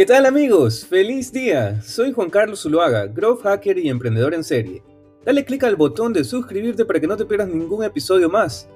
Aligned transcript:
¿Qué 0.00 0.06
tal 0.06 0.24
amigos? 0.24 0.86
¡Feliz 0.86 1.30
día! 1.30 1.82
Soy 1.82 2.14
Juan 2.14 2.30
Carlos 2.30 2.62
Zuluaga, 2.62 3.06
Growth 3.06 3.42
Hacker 3.42 3.76
y 3.76 3.90
emprendedor 3.90 4.32
en 4.32 4.42
serie. 4.42 4.82
Dale 5.26 5.44
click 5.44 5.62
al 5.64 5.76
botón 5.76 6.14
de 6.14 6.24
suscribirte 6.24 6.86
para 6.86 6.98
que 6.98 7.06
no 7.06 7.18
te 7.18 7.26
pierdas 7.26 7.50
ningún 7.50 7.84
episodio 7.84 8.30
más. 8.30 8.66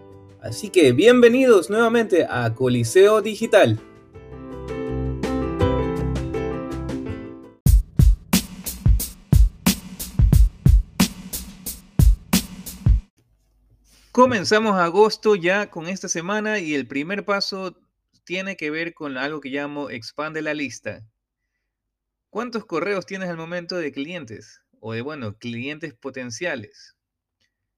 Así 0.42 0.68
que 0.68 0.92
bienvenidos 0.92 1.70
nuevamente 1.70 2.26
a 2.28 2.54
Coliseo 2.54 3.22
Digital. 3.22 3.80
Comenzamos 14.12 14.78
agosto 14.78 15.36
ya 15.36 15.70
con 15.70 15.88
esta 15.88 16.08
semana 16.08 16.58
y 16.58 16.74
el 16.74 16.86
primer 16.86 17.24
paso 17.24 17.74
tiene 18.24 18.58
que 18.58 18.70
ver 18.70 18.92
con 18.92 19.16
algo 19.16 19.40
que 19.40 19.48
llamo 19.48 19.88
expande 19.88 20.42
la 20.42 20.52
lista. 20.52 21.02
¿Cuántos 22.34 22.64
correos 22.64 23.06
tienes 23.06 23.28
al 23.28 23.36
momento 23.36 23.76
de 23.76 23.92
clientes? 23.92 24.60
O 24.80 24.92
de, 24.92 25.02
bueno, 25.02 25.38
clientes 25.38 25.94
potenciales. 25.94 26.96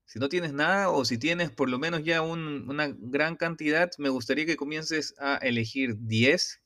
Si 0.06 0.18
no 0.18 0.30
tienes 0.30 0.54
nada 0.54 0.88
o 0.88 1.04
si 1.04 1.18
tienes 1.18 1.50
por 1.50 1.68
lo 1.68 1.78
menos 1.78 2.04
ya 2.04 2.22
una 2.22 2.88
gran 2.96 3.36
cantidad, 3.36 3.90
me 3.98 4.08
gustaría 4.08 4.46
que 4.46 4.56
comiences 4.56 5.14
a 5.18 5.36
elegir 5.36 5.96
10 5.98 6.62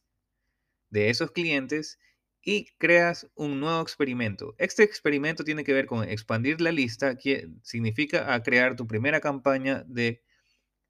de 0.91 1.11
esos 1.11 1.33
clientes 1.33 1.99
y 2.41 2.67
creas 2.79 3.29
un 3.35 3.59
nuevo 3.59 3.83
experimento. 3.83 4.55
Este 4.59 4.85
experimento 4.85 5.43
tiene 5.43 5.65
que 5.65 5.73
ver 5.73 5.87
con 5.87 6.09
expandir 6.09 6.61
la 6.61 6.71
lista, 6.71 7.17
que 7.17 7.49
significa 7.65 8.41
crear 8.45 8.77
tu 8.77 8.87
primera 8.87 9.21
campaña 9.21 9.83
de 9.89 10.23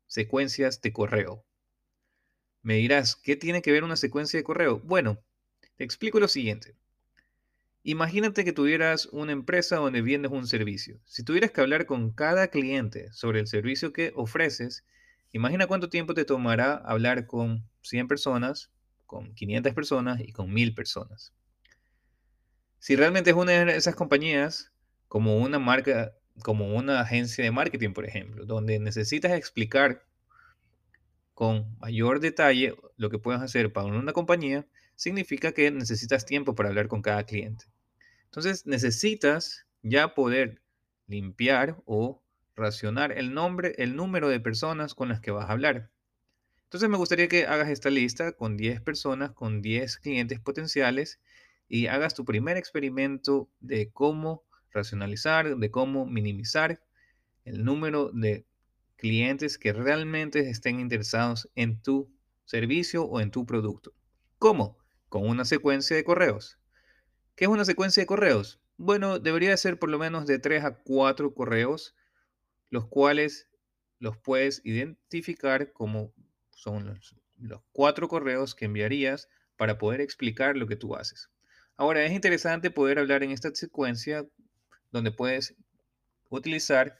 secuencias 0.06 0.82
de 0.82 0.92
correo. 0.92 1.46
Me 2.60 2.74
dirás, 2.74 3.16
¿qué 3.16 3.36
tiene 3.36 3.62
que 3.62 3.72
ver 3.72 3.84
una 3.84 3.96
secuencia 3.96 4.38
de 4.38 4.44
correo? 4.44 4.80
Bueno, 4.80 5.18
te 5.76 5.84
explico 5.84 6.20
lo 6.20 6.28
siguiente. 6.28 6.76
Imagínate 7.82 8.44
que 8.44 8.52
tuvieras 8.52 9.06
una 9.06 9.32
empresa 9.32 9.76
donde 9.76 10.02
vendes 10.02 10.30
un 10.30 10.46
servicio. 10.46 11.00
Si 11.06 11.22
tuvieras 11.24 11.50
que 11.50 11.62
hablar 11.62 11.86
con 11.86 12.12
cada 12.12 12.48
cliente 12.48 13.10
sobre 13.12 13.40
el 13.40 13.46
servicio 13.46 13.92
que 13.92 14.12
ofreces, 14.14 14.84
imagina 15.32 15.66
cuánto 15.66 15.88
tiempo 15.88 16.12
te 16.12 16.26
tomará 16.26 16.74
hablar 16.74 17.26
con 17.26 17.66
100 17.82 18.06
personas, 18.06 18.70
con 19.06 19.34
500 19.34 19.72
personas 19.72 20.20
y 20.20 20.32
con 20.32 20.52
1000 20.52 20.74
personas. 20.74 21.32
Si 22.80 22.96
realmente 22.96 23.30
es 23.30 23.36
una 23.36 23.52
de 23.52 23.76
esas 23.76 23.94
compañías, 23.94 24.72
como 25.08 25.38
una 25.38 25.58
marca, 25.58 26.14
como 26.42 26.74
una 26.76 27.00
agencia 27.00 27.42
de 27.42 27.50
marketing, 27.50 27.92
por 27.92 28.04
ejemplo, 28.04 28.44
donde 28.44 28.78
necesitas 28.78 29.32
explicar 29.32 30.04
con 31.32 31.78
mayor 31.78 32.20
detalle 32.20 32.74
lo 32.98 33.08
que 33.08 33.18
puedes 33.18 33.40
hacer 33.40 33.72
para 33.72 33.86
una 33.86 34.12
compañía, 34.12 34.66
significa 35.00 35.52
que 35.52 35.70
necesitas 35.70 36.26
tiempo 36.26 36.54
para 36.54 36.68
hablar 36.68 36.86
con 36.86 37.00
cada 37.00 37.24
cliente. 37.24 37.64
Entonces 38.24 38.66
necesitas 38.66 39.66
ya 39.82 40.14
poder 40.14 40.60
limpiar 41.06 41.80
o 41.86 42.22
racionar 42.54 43.10
el 43.10 43.32
nombre, 43.32 43.74
el 43.78 43.96
número 43.96 44.28
de 44.28 44.40
personas 44.40 44.94
con 44.94 45.08
las 45.08 45.20
que 45.20 45.30
vas 45.30 45.48
a 45.48 45.52
hablar. 45.54 45.90
Entonces 46.64 46.90
me 46.90 46.98
gustaría 46.98 47.28
que 47.28 47.46
hagas 47.46 47.70
esta 47.70 47.88
lista 47.88 48.32
con 48.32 48.58
10 48.58 48.82
personas, 48.82 49.32
con 49.32 49.62
10 49.62 49.96
clientes 49.96 50.38
potenciales 50.38 51.18
y 51.66 51.86
hagas 51.86 52.12
tu 52.12 52.26
primer 52.26 52.58
experimento 52.58 53.48
de 53.60 53.90
cómo 53.92 54.44
racionalizar, 54.70 55.56
de 55.56 55.70
cómo 55.70 56.04
minimizar 56.04 56.82
el 57.46 57.64
número 57.64 58.10
de 58.12 58.44
clientes 58.96 59.56
que 59.56 59.72
realmente 59.72 60.50
estén 60.50 60.78
interesados 60.78 61.48
en 61.54 61.80
tu 61.80 62.12
servicio 62.44 63.04
o 63.04 63.18
en 63.22 63.30
tu 63.30 63.46
producto. 63.46 63.94
¿Cómo? 64.38 64.79
Con 65.10 65.28
una 65.28 65.44
secuencia 65.44 65.94
de 65.94 66.04
correos. 66.04 66.58
¿Qué 67.36 67.44
es 67.44 67.50
una 67.50 67.66
secuencia 67.66 68.02
de 68.02 68.06
correos? 68.06 68.58
Bueno, 68.78 69.18
debería 69.18 69.54
ser 69.58 69.78
por 69.78 69.90
lo 69.90 69.98
menos 69.98 70.26
de 70.26 70.38
3 70.38 70.64
a 70.64 70.78
4 70.78 71.34
correos, 71.34 71.94
los 72.70 72.86
cuales 72.86 73.46
los 73.98 74.16
puedes 74.16 74.62
identificar 74.64 75.72
como 75.72 76.14
son 76.52 76.86
los, 76.86 77.14
los 77.36 77.60
cuatro 77.72 78.08
correos 78.08 78.54
que 78.54 78.64
enviarías 78.64 79.28
para 79.58 79.76
poder 79.76 80.00
explicar 80.00 80.56
lo 80.56 80.66
que 80.66 80.76
tú 80.76 80.96
haces. 80.96 81.28
Ahora, 81.76 82.02
es 82.06 82.12
interesante 82.12 82.70
poder 82.70 82.98
hablar 82.98 83.22
en 83.22 83.30
esta 83.30 83.54
secuencia 83.54 84.26
donde 84.90 85.12
puedes 85.12 85.54
utilizar 86.30 86.96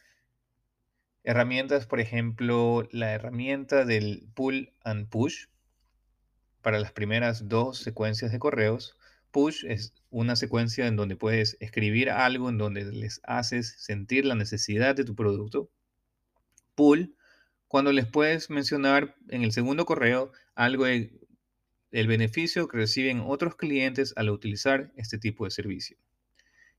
Herramientas, 1.23 1.87
por 1.87 2.01
ejemplo, 2.01 2.89
la 2.93 3.13
herramienta 3.13 3.85
del 3.85 4.27
pull 4.35 4.73
and 4.83 5.09
push 5.09 5.47
para 6.63 6.79
las 6.79 6.93
primeras 6.93 7.49
dos 7.49 7.79
secuencias 7.79 8.33
de 8.33 8.39
correos. 8.39 8.97
Push 9.31 9.65
es 9.67 9.95
una 10.11 10.37
secuencia 10.37 10.87
en 10.87 10.97
donde 10.97 11.17
puedes 11.17 11.57
escribir 11.61 12.11
algo, 12.11 12.49
en 12.49 12.59
donde 12.59 12.85
les 12.85 13.21
haces 13.25 13.75
sentir 13.79 14.25
la 14.25 14.35
necesidad 14.35 14.95
de 14.95 15.05
tu 15.05 15.15
producto. 15.15 15.71
Pull, 16.75 17.15
cuando 17.69 17.93
les 17.93 18.07
puedes 18.07 18.51
mencionar 18.51 19.15
en 19.29 19.43
el 19.43 19.53
segundo 19.53 19.87
correo 19.87 20.33
algo 20.55 20.85
del 20.85 21.13
el 21.93 22.07
beneficio 22.07 22.69
que 22.69 22.77
reciben 22.77 23.21
otros 23.21 23.57
clientes 23.57 24.13
al 24.17 24.31
utilizar 24.31 24.93
este 24.97 25.19
tipo 25.19 25.45
de 25.45 25.51
servicio. 25.51 25.97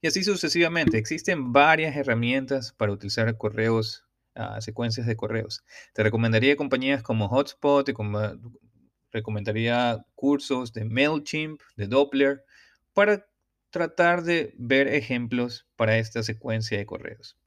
Y 0.02 0.08
así 0.08 0.24
sucesivamente. 0.24 0.98
Existen 0.98 1.54
varias 1.54 1.96
herramientas 1.96 2.74
para 2.74 2.92
utilizar 2.92 3.38
correos 3.38 4.06
secuencias 4.60 5.08
de 5.08 5.16
correos. 5.16 5.64
Te 5.94 6.04
recomendaría 6.04 6.56
compañías 6.56 7.04
como 7.04 7.28
Hotspot, 7.28 7.86
te 7.86 7.94
recomendaría 9.12 10.06
cursos 10.16 10.74
de 10.74 10.86
MailChimp, 10.86 11.62
de 11.76 11.88
Doppler, 11.88 12.46
para 12.94 13.26
tratar 13.70 14.24
de 14.24 14.54
ver 14.58 14.88
ejemplos 14.88 15.68
para 15.76 15.98
esta 15.98 16.24
secuencia 16.24 16.78
de 16.78 16.86
correos. 16.86 17.38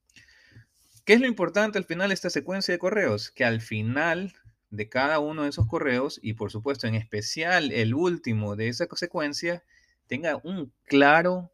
¿Qué 1.04 1.12
es 1.12 1.20
lo 1.20 1.26
importante 1.26 1.78
al 1.78 1.84
final 1.84 2.08
de 2.08 2.14
esta 2.14 2.30
secuencia 2.30 2.72
de 2.72 2.78
correos? 2.78 3.30
Que 3.30 3.44
al 3.44 3.60
final 3.60 4.32
de 4.70 4.88
cada 4.88 5.18
uno 5.18 5.42
de 5.42 5.50
esos 5.50 5.66
correos, 5.66 6.18
y 6.22 6.32
por 6.32 6.50
supuesto 6.50 6.86
en 6.86 6.94
especial 6.94 7.72
el 7.72 7.94
último 7.94 8.56
de 8.56 8.68
esa 8.68 8.86
secuencia, 8.94 9.62
tenga 10.06 10.40
un 10.42 10.72
claro 10.84 11.52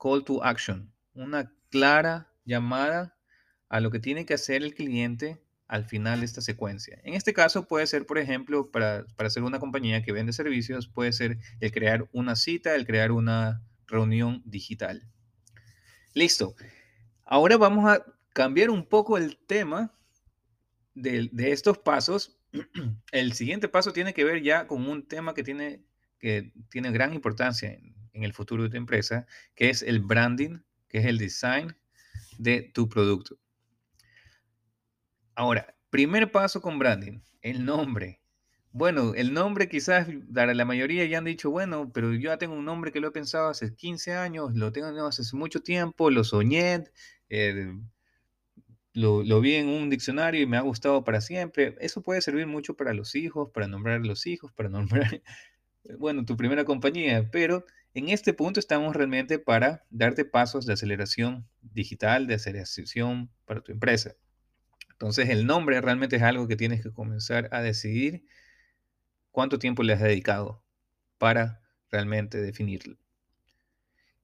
call 0.00 0.24
to 0.24 0.44
action, 0.44 0.92
una 1.14 1.52
clara 1.70 2.32
llamada 2.44 3.16
a 3.68 3.80
lo 3.80 3.90
que 3.90 3.98
tiene 3.98 4.24
que 4.24 4.34
hacer 4.34 4.62
el 4.62 4.74
cliente 4.74 5.42
al 5.68 5.84
final 5.84 6.20
de 6.20 6.26
esta 6.26 6.40
secuencia. 6.40 6.98
En 7.04 7.14
este 7.14 7.34
caso 7.34 7.68
puede 7.68 7.86
ser, 7.86 8.06
por 8.06 8.18
ejemplo, 8.18 8.70
para, 8.70 9.06
para 9.16 9.30
ser 9.30 9.42
una 9.42 9.58
compañía 9.58 10.02
que 10.02 10.12
vende 10.12 10.32
servicios, 10.32 10.88
puede 10.88 11.12
ser 11.12 11.38
el 11.60 11.70
crear 11.70 12.08
una 12.12 12.36
cita, 12.36 12.74
el 12.74 12.86
crear 12.86 13.12
una 13.12 13.62
reunión 13.86 14.42
digital. 14.46 15.06
Listo. 16.14 16.54
Ahora 17.24 17.58
vamos 17.58 17.88
a 17.90 18.04
cambiar 18.32 18.70
un 18.70 18.86
poco 18.86 19.18
el 19.18 19.36
tema 19.36 19.94
de, 20.94 21.30
estos 21.52 21.78
pasos. 21.78 22.38
El 23.12 23.34
siguiente 23.34 23.68
paso 23.68 23.92
tiene 23.92 24.14
que 24.14 24.24
ver 24.24 24.42
ya 24.42 24.66
con 24.66 24.88
un 24.88 25.06
tema 25.06 25.34
que 25.34 25.42
tiene, 25.42 25.84
que 26.18 26.52
tiene 26.70 26.90
gran 26.90 27.12
importancia 27.12 27.72
en, 27.72 27.94
en 28.14 28.24
el 28.24 28.32
futuro 28.32 28.62
de 28.62 28.70
tu 28.70 28.76
empresa, 28.76 29.26
que 29.54 29.70
es 29.70 29.82
el 29.82 30.00
branding, 30.00 30.60
que 30.88 30.98
es 30.98 31.04
el 31.04 31.18
design 31.18 31.76
de 32.38 32.62
tu 32.62 32.88
producto. 32.88 33.38
Ahora, 35.38 35.72
primer 35.90 36.32
paso 36.32 36.60
con 36.60 36.80
branding, 36.80 37.20
el 37.42 37.64
nombre. 37.64 38.20
Bueno, 38.72 39.14
el 39.14 39.32
nombre 39.32 39.68
quizás 39.68 40.08
para 40.34 40.52
la 40.52 40.64
mayoría 40.64 41.04
ya 41.04 41.18
han 41.18 41.26
dicho, 41.26 41.48
bueno, 41.52 41.92
pero 41.94 42.12
yo 42.12 42.30
ya 42.30 42.38
tengo 42.38 42.54
un 42.54 42.64
nombre 42.64 42.90
que 42.90 42.98
lo 42.98 43.06
he 43.06 43.12
pensado 43.12 43.48
hace 43.48 43.72
15 43.72 44.14
años, 44.14 44.56
lo 44.56 44.72
tengo 44.72 44.88
hace 45.06 45.22
mucho 45.36 45.60
tiempo, 45.62 46.10
lo 46.10 46.24
soñé, 46.24 46.86
eh, 47.28 47.72
lo, 48.94 49.22
lo, 49.22 49.40
vi 49.40 49.54
en 49.54 49.68
un 49.68 49.90
diccionario 49.90 50.42
y 50.42 50.46
me 50.46 50.56
ha 50.56 50.62
gustado 50.62 51.04
para 51.04 51.20
siempre. 51.20 51.76
Eso 51.78 52.02
puede 52.02 52.20
servir 52.20 52.48
mucho 52.48 52.74
para 52.74 52.92
los 52.92 53.14
hijos, 53.14 53.50
para 53.54 53.68
nombrar 53.68 54.00
a 54.00 54.04
los 54.04 54.26
hijos, 54.26 54.50
para 54.50 54.68
nombrar, 54.68 55.22
bueno, 56.00 56.24
tu 56.24 56.36
primera 56.36 56.64
compañía, 56.64 57.30
pero 57.30 57.64
en 57.94 58.08
este 58.08 58.32
punto 58.34 58.58
estamos 58.58 58.96
realmente 58.96 59.38
para 59.38 59.84
darte 59.88 60.24
pasos 60.24 60.66
de 60.66 60.72
aceleración 60.72 61.48
digital, 61.62 62.26
de 62.26 62.34
aceleración 62.34 63.30
para 63.44 63.60
tu 63.60 63.70
empresa. 63.70 64.16
Entonces 64.98 65.28
el 65.28 65.46
nombre 65.46 65.80
realmente 65.80 66.16
es 66.16 66.22
algo 66.22 66.48
que 66.48 66.56
tienes 66.56 66.82
que 66.82 66.92
comenzar 66.92 67.48
a 67.52 67.62
decidir 67.62 68.24
cuánto 69.30 69.60
tiempo 69.60 69.84
le 69.84 69.92
has 69.92 70.00
dedicado 70.00 70.64
para 71.18 71.62
realmente 71.88 72.38
definirlo. 72.42 72.98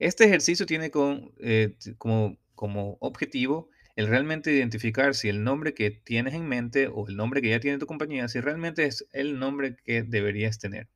Este 0.00 0.24
ejercicio 0.24 0.66
tiene 0.66 0.90
eh, 1.38 1.76
como, 1.96 2.36
como 2.56 2.98
objetivo 2.98 3.70
el 3.94 4.08
realmente 4.08 4.52
identificar 4.52 5.14
si 5.14 5.28
el 5.28 5.44
nombre 5.44 5.74
que 5.74 5.92
tienes 5.92 6.34
en 6.34 6.48
mente 6.48 6.88
o 6.88 7.06
el 7.06 7.16
nombre 7.16 7.40
que 7.40 7.50
ya 7.50 7.60
tiene 7.60 7.78
tu 7.78 7.86
compañía, 7.86 8.26
si 8.26 8.40
realmente 8.40 8.84
es 8.84 9.06
el 9.12 9.38
nombre 9.38 9.76
que 9.76 10.02
deberías 10.02 10.58
tener, 10.58 10.88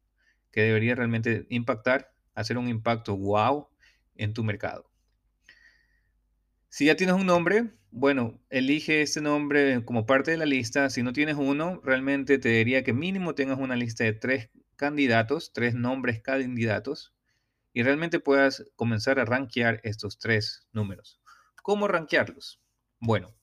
que 0.51 0.63
debería 0.63 0.97
realmente 0.97 1.47
impactar, 1.51 2.13
hacer 2.35 2.59
un 2.59 2.67
impacto 2.67 3.17
wow 3.17 3.69
en 4.17 4.35
tu 4.35 4.43
mercado. 4.43 4.88
Si 6.69 6.85
ya 6.85 6.97
tienes 6.97 7.17
un 7.17 7.27
nombre, 7.27 7.71
bueno, 7.91 8.39
elige 8.51 9.01
este 9.01 9.21
nombre 9.21 9.85
como 9.85 10.05
parte 10.05 10.31
de 10.31 10.37
la 10.37 10.45
lista. 10.45 10.91
Si 10.91 11.03
no 11.03 11.13
tienes 11.13 11.37
uno, 11.37 11.81
realmente 11.83 12.39
te 12.39 12.51
diría 12.51 12.85
que 12.85 12.93
mínimo 12.93 13.35
tengas 13.35 13.59
una 13.59 13.77
lista 13.77 14.05
de 14.05 14.13
tres 14.13 14.51
candidatos, 14.77 15.53
tres 15.53 15.75
nombres 15.75 16.21
candidatos, 16.21 17.15
y 17.73 17.83
realmente 17.83 18.21
puedas 18.21 18.65
comenzar 18.77 19.19
a 19.19 19.25
rankear 19.25 19.81
estos 19.83 20.19
tres 20.19 20.67
números. 20.73 21.21
¿Cómo 21.63 21.89
rankearlos? 21.89 22.61
Bueno, 23.01 23.35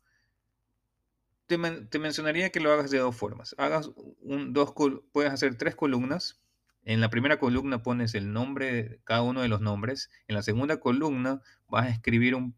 te, 1.48 1.58
mencionaría 1.58 2.50
que 2.52 2.60
lo 2.60 2.72
hagas 2.72 2.92
de 2.92 3.00
dos 3.00 3.16
formas. 3.16 3.56
Hagas 3.58 3.92
un, 4.22 4.54
dos, 4.54 4.74
puedes 5.12 5.32
hacer 5.32 5.58
tres 5.58 5.76
columnas. 5.76 6.42
En 6.84 7.02
la 7.02 7.10
primera 7.10 7.40
columna 7.40 7.82
pones 7.82 8.14
el 8.14 8.32
nombre 8.32 8.72
de 8.72 9.00
cada 9.04 9.24
uno 9.24 9.42
de 9.42 9.48
los 9.48 9.62
nombres. 9.62 10.12
En 10.28 10.36
la 10.36 10.44
segunda 10.44 10.80
columna 10.80 11.42
vas 11.68 11.88
a 11.88 11.90
escribir 11.90 12.36
un, 12.36 12.56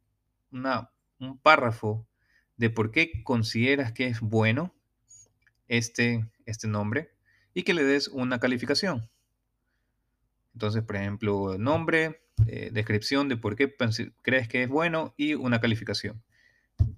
un 0.52 1.40
párrafo 1.42 2.08
de 2.58 2.70
por 2.70 2.92
qué 2.92 3.24
consideras 3.24 3.92
que 3.92 4.08
es 4.08 4.20
bueno 4.20 4.74
este, 5.68 6.26
este 6.46 6.68
nombre 6.68 7.12
y 7.54 7.64
que 7.64 7.74
le 7.74 7.84
des 7.84 8.08
una 8.08 8.40
calificación. 8.40 9.10
Entonces, 10.54 10.84
por 10.84 10.96
ejemplo, 10.96 11.58
nombre, 11.58 12.22
eh, 12.48 12.70
descripción 12.72 13.30
de 13.30 13.38
por 13.38 13.56
qué 13.56 13.76
crees 14.22 14.48
que 14.48 14.64
es 14.64 14.70
bueno 14.70 15.14
y 15.18 15.36
una 15.36 15.62
calificación. 15.62 16.24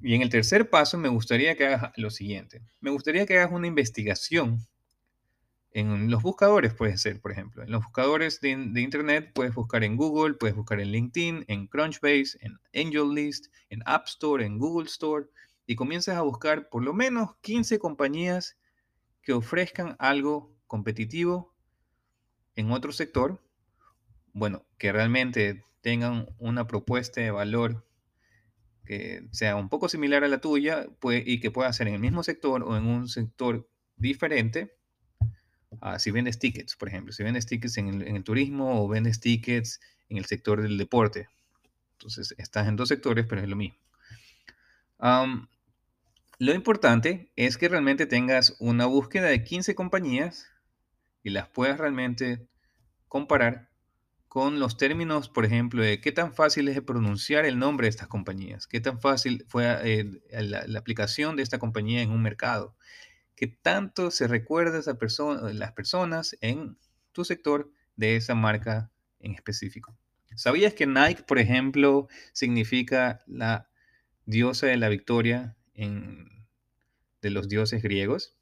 Y 0.02 0.16
en 0.16 0.22
el 0.22 0.30
tercer 0.30 0.70
paso 0.70 0.98
me 0.98 1.10
gustaría 1.10 1.56
que 1.56 1.68
hagas 1.68 1.92
lo 1.98 2.10
siguiente. 2.10 2.62
Me 2.80 2.90
gustaría 2.90 3.26
que 3.26 3.38
hagas 3.38 3.52
una 3.52 3.68
investigación 3.68 4.66
en 5.72 6.10
los 6.10 6.24
buscadores, 6.24 6.74
puede 6.74 6.98
ser, 6.98 7.22
por 7.22 7.32
ejemplo. 7.32 7.64
En 7.64 7.72
los 7.72 7.84
buscadores 7.84 8.42
de, 8.42 8.52
Internet 8.52 9.32
puedes 9.34 9.54
buscar 9.54 9.84
en 9.84 9.98
Google, 9.98 10.34
puedes 10.36 10.56
buscar 10.56 10.80
en 10.80 10.92
LinkedIn, 10.92 11.46
en 11.48 11.68
Crunchbase, 11.68 12.38
en 12.42 12.60
AngelList, 12.74 13.54
en 13.70 13.82
App 13.86 14.08
Store, 14.08 14.46
en 14.46 14.58
Google 14.58 14.88
Store, 14.88 15.28
y 15.66 15.76
comienzas 15.76 16.18
a 16.18 16.22
buscar 16.22 16.70
por 16.70 16.84
lo 16.84 16.94
menos 16.94 17.36
15 17.42 17.78
compañías 17.78 18.58
que 19.22 19.34
ofrezcan 19.34 19.96
algo 20.00 20.56
competitivo 20.66 21.54
en 22.56 22.72
otro 22.72 22.92
sector 22.92 23.40
bueno, 24.34 24.66
que 24.78 24.92
realmente 24.92 25.64
tengan 25.82 26.28
una 26.38 26.68
propuesta 26.68 27.22
de 27.22 27.32
valor 27.32 27.86
que 28.86 29.28
sea 29.32 29.56
un 29.56 29.70
poco 29.70 29.90
similar 29.90 30.24
a 30.24 30.28
la 30.28 30.42
tuya 30.42 30.88
y 31.04 31.40
que 31.40 31.52
pueda 31.52 31.72
ser 31.74 31.88
en 31.88 31.96
el 31.96 32.00
mismo 32.00 32.24
sector 32.24 32.64
o 32.64 32.76
en 32.76 32.88
un 32.88 33.08
sector 33.08 33.70
diferente. 33.96 34.76
Ah, 35.82 36.00
si 36.00 36.12
vendes 36.12 36.40
tickets, 36.40 36.76
por 36.76 36.90
ejemplo, 36.90 37.14
si 37.14 37.24
vendes 37.24 37.46
tickets 37.46 37.78
en 37.78 38.02
el, 38.02 38.24
turismo 38.24 38.84
o 38.84 38.88
vendes 38.88 39.20
tickets 39.20 39.80
en 40.10 40.18
el 40.18 40.26
sector 40.26 40.62
del 40.62 40.78
deporte. 40.78 41.30
Entonces, 41.94 42.34
estás 42.38 42.68
en 42.68 42.76
dos 42.76 42.90
sectores, 42.90 43.26
pero 43.28 43.42
es 43.42 43.48
lo 43.48 43.56
mismo. 43.56 43.78
lo 46.40 46.54
importante 46.54 47.32
es 47.36 47.58
que 47.58 47.70
realmente 47.70 48.06
tengas 48.06 48.56
una 48.60 48.86
búsqueda 48.86 49.28
de 49.28 49.44
15 49.44 49.76
compañías 49.76 50.48
y 51.24 51.30
las 51.30 51.48
puedas 51.48 51.78
realmente 51.78 52.48
comparar 53.08 53.70
con 54.30 54.60
los 54.60 54.78
términos, 54.78 55.28
por 55.28 55.44
ejemplo, 55.44 55.82
de 55.82 56.00
qué 56.00 56.12
tan 56.12 56.34
fácil 56.34 56.68
es 56.68 56.80
pronunciar 56.82 57.46
el 57.46 57.58
nombre 57.58 57.86
de 57.86 57.90
estas 57.90 58.08
compañías, 58.08 58.68
qué 58.68 58.80
tan 58.80 59.02
fácil 59.02 59.44
fue 59.50 59.66
eh, 59.84 60.06
la, 60.32 60.80
aplicación 60.80 61.36
de 61.36 61.42
esta 61.42 61.58
compañía 61.58 62.04
en 62.04 62.12
un 62.12 62.22
mercado, 62.22 62.76
qué 63.40 63.48
tanto 63.48 64.12
se 64.12 64.28
recuerda 64.28 64.76
a 64.76 64.80
esa 64.82 64.96
persona, 64.96 65.54
las 65.54 65.72
personas 65.72 66.38
en 66.42 66.78
tu 67.14 67.24
sector 67.24 67.72
de 67.96 68.18
esa 68.18 68.36
marca 68.36 68.92
en 69.22 69.34
específico. 69.34 69.98
¿Sabías 70.36 70.74
que 70.74 70.86
Nike, 70.86 71.24
por 71.24 71.40
ejemplo, 71.40 72.10
significa 72.34 73.24
la 73.28 73.70
diosa 74.26 74.68
de 74.68 74.76
la 74.76 74.90
victoria 74.90 75.56
de 75.74 77.30
los 77.30 77.48
dioses 77.48 77.82
griegos? 77.82 78.36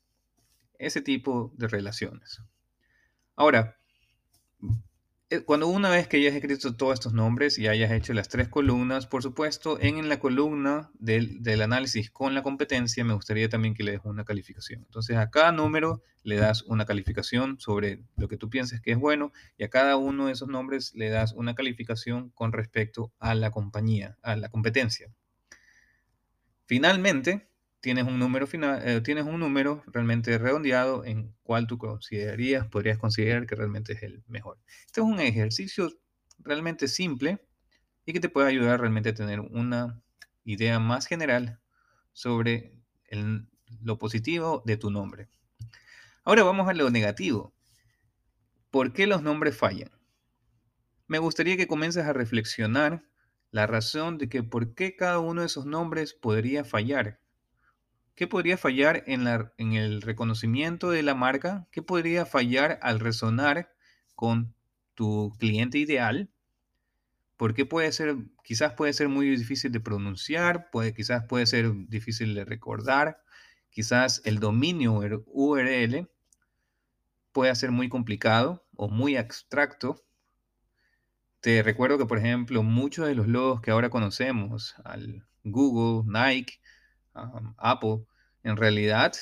Ese 0.79 1.03
tipo 1.03 1.53
de 1.55 1.67
relaciones. 1.67 2.41
Ahora, 3.35 3.77
eh, 4.63 4.67
cuando 5.45 5.67
una 5.67 5.89
vez 5.89 6.07
que 6.07 6.17
hayas 6.17 6.35
escrito 6.35 6.75
todos 6.75 6.93
estos 6.93 7.13
nombres 7.13 7.59
y 7.59 7.67
hayas 7.67 7.91
hecho 7.91 8.13
las 8.13 8.29
tres 8.29 8.47
columnas, 8.47 9.07
por 9.07 9.21
supuesto, 9.21 9.77
en, 9.81 10.07
la 10.07 10.19
columna 10.19 10.89
del, 10.99 11.61
análisis 11.61 12.09
con 12.09 12.33
la 12.33 12.43
competencia, 12.43 13.03
me 13.03 13.13
gustaría 13.13 13.49
también 13.49 13.73
que 13.73 13.83
le 13.83 13.91
des 13.91 14.01
una 14.05 14.23
calificación. 14.23 14.83
Entonces, 14.85 15.17
a 15.17 15.29
cada 15.29 15.51
número 15.51 16.01
le 16.23 16.37
das 16.37 16.63
una 16.63 16.85
calificación 16.85 17.59
sobre 17.59 18.03
lo 18.15 18.29
que 18.29 18.37
tú 18.37 18.49
pienses 18.49 18.79
que 18.79 18.91
es 18.91 18.97
bueno 18.97 19.33
y 19.57 19.65
a 19.65 19.69
cada 19.69 19.97
uno 19.97 20.27
de 20.27 20.33
esos 20.33 20.47
nombres 20.47 20.93
le 20.95 21.09
das 21.09 21.33
una 21.33 21.55
calificación 21.55 22.29
con 22.29 22.53
respecto 22.53 23.11
a 23.19 23.35
la 23.35 23.51
compañía, 23.51 24.17
a 24.21 24.37
la 24.37 24.49
competencia. 24.49 25.11
Finalmente, 26.67 27.49
tienes 27.87 28.03
un 28.05 28.19
número 28.19 28.47
final, 28.47 28.81
eh, 28.85 28.99
tienes 28.99 29.23
un 29.23 29.39
número 29.39 29.81
realmente 29.87 30.37
redondeado 30.37 31.05
en 31.05 31.33
cuál 31.41 31.67
tú 31.67 31.77
considerarías, 31.77 32.67
podrías 32.67 32.97
considerar 32.97 33.47
que 33.47 33.55
realmente 33.55 33.93
es 33.93 34.03
el 34.03 34.25
mejor. 34.27 34.59
Este 34.85 34.99
es 34.99 35.07
un 35.07 35.21
ejercicio 35.21 35.89
realmente 36.39 36.89
simple 36.89 37.47
y 38.05 38.11
que 38.11 38.19
te 38.19 38.27
puede 38.27 38.49
ayudar 38.49 38.81
realmente 38.81 39.07
a 39.07 39.13
tener 39.13 39.39
una 39.39 40.01
idea 40.43 40.79
más 40.79 41.07
general 41.07 41.61
sobre 42.11 42.73
lo 43.81 43.97
positivo 43.97 44.63
de 44.65 44.75
tu 44.75 44.91
nombre. 44.91 45.29
Ahora 46.25 46.43
vamos 46.43 46.67
a 46.67 46.73
lo 46.73 46.89
negativo. 46.89 47.53
¿Por 48.69 48.91
qué 48.91 49.07
los 49.07 49.23
nombres 49.23 49.55
fallan? 49.55 49.91
Me 51.07 51.19
gustaría 51.19 51.55
que 51.55 51.67
comiences 51.67 52.03
a 52.03 52.11
reflexionar 52.11 53.05
la 53.51 53.65
razón 53.65 54.17
de 54.17 54.27
que 54.27 54.43
por 54.43 54.75
qué 54.75 54.97
cada 54.97 55.19
uno 55.19 55.39
de 55.39 55.47
esos 55.47 55.65
nombres 55.65 56.13
podría 56.13 56.65
fallar 56.65 57.21
¿Qué 58.17 58.25
podría 58.25 58.57
fallar 58.57 59.03
en, 59.05 59.27
el 59.73 60.01
reconocimiento 60.01 60.89
de 60.89 61.03
la 61.03 61.13
marca? 61.13 61.67
¿Qué 61.69 61.83
podría 61.83 62.25
fallar 62.25 62.79
al 62.81 62.99
resonar 62.99 63.71
con 64.15 64.55
tu 64.95 65.35
cliente 65.37 65.77
ideal? 65.77 66.27
Porque 67.37 67.67
puede 67.67 67.91
ser, 67.91 68.15
quizás 68.43 68.73
puede 68.73 68.93
ser 68.93 69.07
muy 69.07 69.29
difícil 69.37 69.71
de 69.71 69.81
pronunciar, 69.81 70.71
puede, 70.71 70.95
quizás 70.95 71.25
puede 71.25 71.45
ser 71.45 71.71
difícil 71.89 72.33
de 72.33 72.43
recordar, 72.43 73.21
quizás 73.69 74.23
el 74.25 74.39
dominio 74.39 74.99
URL 75.27 76.09
puede 77.31 77.55
ser 77.55 77.69
muy 77.69 77.87
complicado 77.87 78.65
o 78.75 78.89
muy 78.89 79.15
abstracto. 79.15 80.03
Te 81.39 81.61
recuerdo 81.61 81.99
que, 81.99 82.07
por 82.07 82.17
ejemplo, 82.17 82.63
muchos 82.63 83.05
de 83.05 83.13
los 83.13 83.27
logos 83.27 83.61
que 83.61 83.69
ahora 83.69 83.91
conocemos, 83.91 84.73
al 84.85 85.27
Google, 85.43 86.11
Nike, 86.11 86.59
Apple, 87.57 88.05
en 88.43 88.57
realidad, 88.57 89.13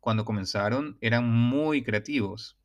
cuando 0.00 0.24
comenzaron, 0.24 0.96
eran 1.00 1.28
muy 1.30 1.82
creativos 1.82 2.56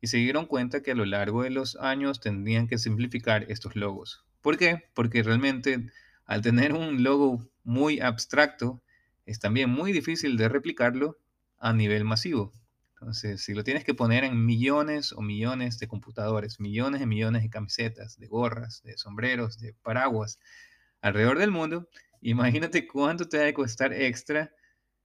y 0.00 0.06
se 0.06 0.16
dieron 0.16 0.46
cuenta 0.46 0.82
que 0.82 0.92
a 0.92 0.94
lo 0.94 1.04
largo 1.04 1.42
de 1.42 1.50
los 1.50 1.76
años 1.76 2.20
tendrían 2.20 2.66
que 2.66 2.78
simplificar 2.78 3.44
estos 3.50 3.76
logos. 3.76 4.24
¿Por 4.40 4.56
qué? 4.56 4.84
Porque 4.94 5.22
realmente 5.22 5.90
al 6.30 6.42
tener 6.42 6.74
un 6.74 7.02
logo 7.02 7.50
muy 7.64 7.98
abstracto, 7.98 8.80
es 9.26 9.40
también 9.40 9.68
muy 9.68 9.90
difícil 9.90 10.36
de 10.36 10.48
replicarlo 10.48 11.18
a 11.58 11.72
nivel 11.72 12.04
masivo. 12.04 12.52
Entonces, 12.94 13.42
si 13.42 13.52
lo 13.52 13.64
tienes 13.64 13.84
que 13.84 13.94
poner 13.94 14.22
en 14.22 14.46
millones 14.46 15.12
o 15.12 15.22
millones 15.22 15.80
de 15.80 15.88
computadores, 15.88 16.60
millones 16.60 17.02
y 17.02 17.06
millones 17.06 17.42
de 17.42 17.50
camisetas, 17.50 18.16
de 18.16 18.28
gorras, 18.28 18.80
de 18.84 18.96
sombreros, 18.96 19.58
de 19.58 19.74
paraguas 19.82 20.38
alrededor 21.00 21.38
del 21.40 21.50
mundo, 21.50 21.88
Imagínate 22.20 22.86
cuánto 22.86 23.28
te 23.28 23.38
va 23.38 23.46
a 23.46 23.54
costar 23.54 23.92
extra 23.92 24.54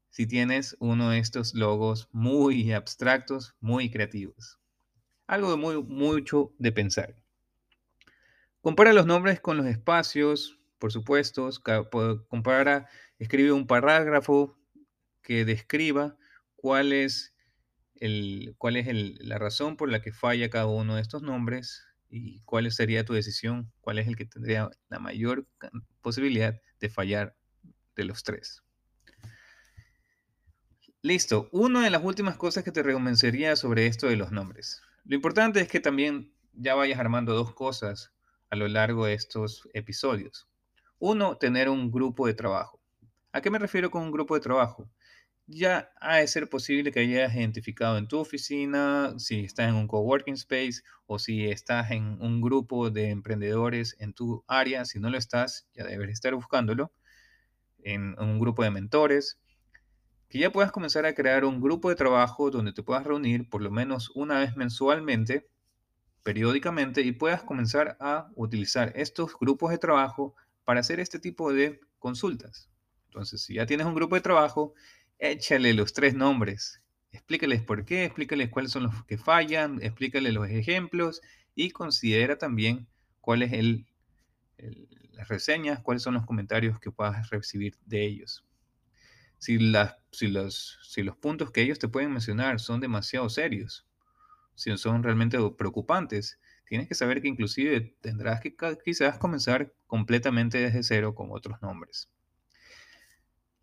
si 0.09 0.27
tienes 0.27 0.75
uno 0.79 1.09
de 1.09 1.19
estos 1.19 1.53
logos 1.53 2.09
muy 2.11 2.71
abstractos, 2.73 3.55
muy 3.59 3.89
creativos. 3.89 4.59
Algo 5.27 5.51
de 5.51 5.57
muy, 5.57 5.83
mucho 5.83 6.53
de 6.57 6.71
pensar. 6.71 7.15
Compara 8.61 8.93
los 8.93 9.05
nombres 9.05 9.39
con 9.39 9.57
los 9.57 9.65
espacios, 9.65 10.59
por 10.79 10.91
supuesto. 10.91 11.49
Compara, 12.27 12.89
escribe 13.19 13.51
un 13.51 13.67
parágrafo 13.67 14.57
que 15.21 15.45
describa 15.45 16.17
cuál 16.55 16.93
es 16.93 17.33
la 17.99 19.37
razón 19.37 19.77
por 19.77 19.89
la 19.89 20.01
que 20.01 20.11
falla 20.11 20.49
cada 20.49 20.67
uno 20.67 20.95
de 20.95 21.01
estos 21.01 21.21
nombres 21.21 21.85
y 22.15 22.39
cuál 22.45 22.71
sería 22.71 23.03
tu 23.03 23.13
decisión, 23.13 23.71
cuál 23.81 23.99
es 23.99 24.07
el 24.07 24.15
que 24.15 24.25
tendría 24.25 24.69
la 24.87 24.99
mayor 24.99 25.45
posibilidad 26.01 26.55
de 26.79 26.89
fallar 26.89 27.35
de 27.95 28.05
los 28.05 28.23
tres. 28.23 28.63
Listo, 31.01 31.49
una 31.51 31.83
de 31.83 31.89
las 31.89 32.03
últimas 32.03 32.37
cosas 32.37 32.63
que 32.63 32.71
te 32.71 32.83
recomendaría 32.83 33.55
sobre 33.57 33.87
esto 33.87 34.07
de 34.07 34.15
los 34.15 34.31
nombres. 34.31 34.81
Lo 35.03 35.15
importante 35.15 35.59
es 35.59 35.67
que 35.67 35.81
también 35.81 36.33
ya 36.53 36.73
vayas 36.73 36.99
armando 36.99 37.33
dos 37.33 37.53
cosas 37.53 38.13
a 38.49 38.55
lo 38.55 38.67
largo 38.69 39.05
de 39.05 39.13
estos 39.13 39.67
episodios. 39.73 40.47
Uno, 40.97 41.37
tener 41.37 41.67
un 41.67 41.91
grupo 41.91 42.27
de 42.27 42.33
trabajo. 42.33 42.81
¿A 43.33 43.41
qué 43.41 43.51
me 43.51 43.59
refiero 43.59 43.91
con 43.91 44.03
un 44.03 44.11
grupo 44.11 44.35
de 44.35 44.41
trabajo? 44.41 44.89
Ya 45.47 45.91
ha 46.01 46.17
de 46.17 46.27
ser 46.27 46.49
posible 46.49 46.91
que 46.91 47.01
hayas 47.01 47.35
identificado 47.35 47.97
en 47.97 48.07
tu 48.07 48.17
oficina, 48.19 49.13
si 49.17 49.41
estás 49.45 49.69
en 49.69 49.75
un 49.75 49.87
coworking 49.87 50.35
space 50.35 50.81
o 51.05 51.19
si 51.19 51.45
estás 51.47 51.91
en 51.91 52.17
un 52.21 52.41
grupo 52.41 52.89
de 52.89 53.09
emprendedores 53.09 53.95
en 53.99 54.13
tu 54.13 54.43
área. 54.47 54.85
Si 54.85 54.99
no 54.99 55.09
lo 55.09 55.17
estás, 55.17 55.67
ya 55.73 55.85
debes 55.85 56.09
estar 56.09 56.33
buscándolo 56.35 56.93
en 57.83 58.15
un 58.19 58.39
grupo 58.39 58.63
de 58.63 58.71
mentores. 58.71 59.39
que 60.29 60.39
ya 60.39 60.51
puedas 60.51 60.71
comenzar 60.71 61.05
a 61.05 61.13
crear 61.15 61.45
un 61.45 61.61
grupo 61.61 61.89
de 61.89 61.95
trabajo 61.95 62.51
donde 62.51 62.73
te 62.73 62.83
puedas 62.83 63.03
reunir 63.05 63.49
por 63.49 63.61
lo 63.61 63.71
menos 63.71 64.11
una 64.15 64.39
vez 64.39 64.55
mensualmente, 64.57 65.47
periódicamente, 66.23 67.01
y 67.01 67.11
puedas 67.13 67.43
comenzar 67.43 67.97
a 67.99 68.29
utilizar 68.35 68.91
estos 68.95 69.33
grupos 69.39 69.71
de 69.71 69.77
trabajo 69.77 70.35
para 70.65 70.79
hacer 70.81 70.99
este 70.99 71.19
tipo 71.19 71.53
de 71.53 71.79
consultas. 71.99 72.69
Entonces, 73.07 73.43
si 73.43 73.55
ya 73.55 73.65
tienes 73.65 73.87
un 73.87 73.95
grupo 73.95 74.15
de 74.15 74.21
trabajo, 74.21 74.73
échale 75.19 75.73
los 75.73 75.93
tres 75.93 76.13
nombres. 76.13 76.81
Explícales 77.11 77.61
por 77.61 77.85
qué, 77.85 78.05
explícales 78.05 78.49
cuáles 78.49 78.71
son 78.71 78.83
los 78.83 79.05
que 79.05 79.17
fallan, 79.17 79.81
explícale 79.81 80.31
los 80.31 80.49
ejemplos 80.49 81.21
y 81.55 81.71
considera 81.71 82.37
también 82.37 82.87
cuál 83.21 83.41
es 83.41 83.53
el, 83.53 83.87
las 85.13 85.27
reseñas, 85.27 85.79
cuáles 85.79 86.03
son 86.03 86.13
los 86.15 86.25
comentarios 86.25 86.79
que 86.79 86.91
puedas 86.91 87.29
recibir 87.29 87.75
de 87.85 88.05
ellos. 88.05 88.45
Si, 89.37 89.57
los, 89.59 90.79
si 90.81 91.03
los 91.03 91.17
puntos 91.17 91.51
que 91.51 91.61
ellos 91.61 91.79
te 91.79 91.87
pueden 91.87 92.11
mencionar 92.11 92.59
son 92.59 92.79
demasiado 92.79 93.29
serios, 93.29 93.85
si 94.55 94.75
son 94.77 95.03
realmente 95.03 95.37
preocupantes, 95.57 96.39
tienes 96.67 96.87
que 96.87 96.95
saber 96.95 97.21
que 97.21 97.27
inclusive 97.27 97.95
tendrás 98.01 98.41
que 98.41 98.55
quizás 98.83 99.17
comenzar 99.17 99.73
completamente 99.87 100.57
desde 100.57 100.83
cero 100.83 101.13
con 101.13 101.27
otros 101.31 101.61
nombres. 101.61 102.09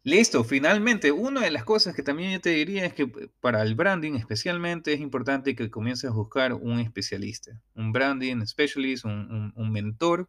Listo, 0.05 0.43
finalmente, 0.43 1.13
una 1.13 1.43
de 1.43 1.53
las 1.53 1.63
cosas 1.63 1.95
que 1.95 2.03
también 2.03 2.33
yo 2.33 2.41
te 2.41 2.51
diría 2.51 2.85
es 2.85 2.93
que 2.93 3.05
eh, 3.05 3.29
para 3.41 3.63
el 3.63 3.77
branding 3.77 4.15
especialmente 4.15 4.93
es 4.93 5.01
importante 5.01 5.55
que 5.55 5.71
comiences 5.71 6.11
a 6.11 6.13
buscar 6.13 6.55
un 6.55 6.81
especialista, 6.81 7.61
un 7.77 7.93
branding 7.93 8.45
specialist, 8.45 9.05
un, 9.05 9.53
mentor, 9.71 10.29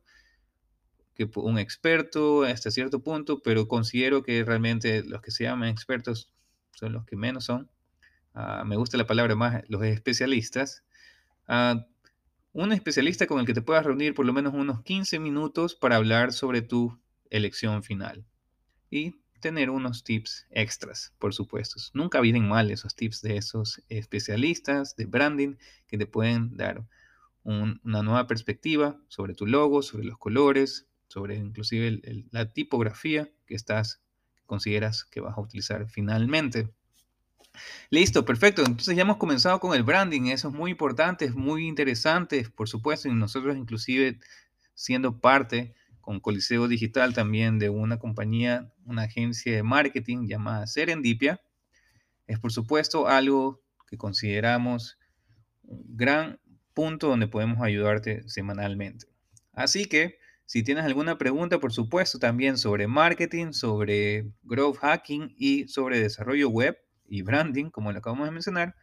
que, 1.15 1.27
un 1.35 1.57
experto 1.57 2.43
hasta 2.43 2.69
cierto 2.69 3.01
punto, 3.01 3.41
pero 3.41 3.67
considero 3.67 4.21
que 4.21 4.43
realmente 4.43 5.03
los 5.03 5.21
que 5.21 5.31
se 5.31 5.45
llaman 5.45 5.69
expertos 5.69 6.31
son 6.73 6.93
los 6.93 7.05
que 7.05 7.15
menos 7.15 7.45
son. 7.45 7.67
Ah, 8.35 8.63
me 8.65 8.75
gusta 8.75 8.97
la 8.97 9.07
palabra 9.07 9.35
más, 9.35 9.63
los 9.69 9.83
especialistas. 9.83 10.83
Uh, 11.47 11.81
un 12.51 12.71
especialista 12.73 13.25
con 13.25 13.39
el 13.39 13.45
que 13.47 13.55
te 13.55 13.63
puedas 13.63 13.85
reunir 13.85 14.13
por 14.13 14.25
lo 14.25 14.33
menos 14.33 14.53
unos 14.53 14.83
15 14.83 15.17
minutos 15.17 15.73
para 15.73 15.95
hablar 15.95 16.31
sobre 16.31 16.61
tu 16.61 16.99
elección 17.31 17.81
final. 17.81 18.23
Y 18.91 19.22
tener 19.43 19.69
unos 19.69 20.03
tips 20.03 20.47
extras, 20.49 21.13
por 21.19 21.33
supuesto. 21.33 21.79
Nunca 21.93 22.21
vienen 22.21 22.47
mal 22.47 22.71
esos 22.71 22.95
tips 22.95 23.21
de 23.21 23.37
esos 23.37 23.83
especialistas 23.89 24.95
de 24.95 25.05
branding 25.05 25.57
que 25.85 25.97
te 25.97 26.07
pueden 26.07 26.57
dar 26.57 26.87
una 27.43 28.01
nueva 28.01 28.25
perspectiva 28.25 28.97
sobre 29.09 29.35
tu 29.35 29.45
logo, 29.45 29.81
sobre 29.81 30.05
los 30.05 30.17
colores, 30.17 30.87
sobre 31.07 31.35
inclusive 31.35 32.01
la 32.31 32.51
tipografía 32.51 33.29
que 33.45 33.55
estás 33.55 34.01
consideras 34.45 35.03
que 35.03 35.19
vas 35.19 35.37
a 35.37 35.41
utilizar 35.41 35.87
finalmente. 35.89 36.69
Listo, 37.89 38.23
perfecto. 38.25 38.61
Entonces 38.61 38.95
ya 38.95 39.01
hemos 39.01 39.17
comenzado 39.17 39.59
con 39.59 39.75
el 39.75 39.83
branding. 39.83 40.27
Eso 40.27 40.47
es 40.47 40.53
muy 40.53 40.71
importante, 40.71 41.25
es 41.25 41.35
muy 41.35 41.67
interesante, 41.67 42.49
por 42.55 42.69
supuesto, 42.69 43.09
y 43.09 43.13
nosotros 43.13 43.57
inclusive 43.57 44.19
siendo 44.73 45.19
parte 45.19 45.75
con 46.03 46.19
Coliseo 46.19 46.67
Digital 46.67 47.13
también 47.13 47.59
de 47.59 47.69
una 47.69 47.97
compañía, 47.97 48.73
una 48.85 49.03
agencia 49.03 49.55
de 49.55 49.63
marketing 49.63 50.27
llamada 50.27 50.67
Serendipia. 50.67 51.39
Es 52.27 52.39
por 52.39 52.51
supuesto 52.51 53.07
algo 53.07 53.61
que 53.87 53.97
consideramos 53.97 54.99
un 55.63 55.95
gran 55.95 56.41
punto 56.73 57.07
donde 57.07 57.27
podemos 57.27 57.61
ayudarte 57.61 58.27
semanalmente. 58.27 59.07
Así 59.53 59.85
que 59.85 60.17
si 60.45 60.61
tienes 60.61 60.83
alguna 60.83 61.17
pregunta, 61.17 61.57
por 61.59 61.71
supuesto, 61.71 62.19
también 62.19 62.57
sobre 62.57 62.87
marketing, 62.87 63.53
sobre 63.53 64.29
growth 64.43 64.79
hacking 64.79 65.33
y 65.37 65.69
sobre 65.69 66.01
desarrollo 66.01 66.49
web 66.49 66.77
y 67.07 67.21
branding, 67.21 67.69
como 67.69 67.93
lo 67.93 67.99
acabamos 67.99 68.27
de 68.27 68.31
mencionar, 68.31 68.75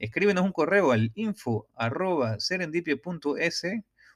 Escríbenos 0.00 0.44
un 0.44 0.52
correo 0.52 0.92
al 0.92 1.12
info 1.14 1.68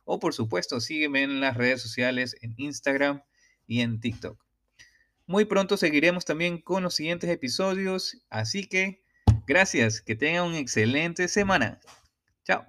o 0.04 0.18
por 0.18 0.32
supuesto 0.32 0.80
sígueme 0.80 1.22
en 1.22 1.40
las 1.40 1.58
redes 1.58 1.82
sociales, 1.82 2.36
en 2.40 2.54
Instagram 2.56 3.22
y 3.66 3.82
en 3.82 4.00
TikTok. 4.00 4.42
Muy 5.26 5.44
pronto 5.44 5.76
seguiremos 5.76 6.24
también 6.24 6.58
con 6.58 6.82
los 6.82 6.94
siguientes 6.94 7.28
episodios, 7.28 8.24
así 8.30 8.66
que 8.66 9.02
gracias, 9.46 10.00
que 10.00 10.16
tengan 10.16 10.46
una 10.46 10.58
excelente 10.58 11.28
semana. 11.28 11.78
Chao. 12.44 12.64